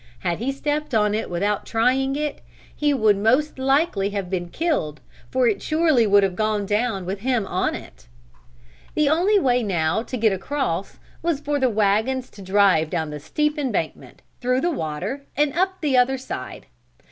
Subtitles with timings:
[0.21, 2.41] Had he stepped on it without trying it,
[2.75, 7.19] he would most likely have been killed for it surely would have gone down with
[7.19, 8.07] him on it.
[8.95, 13.19] The only way now to get across was for the wagons to drive down the
[13.19, 16.65] steep embankment, through the water and up the other side.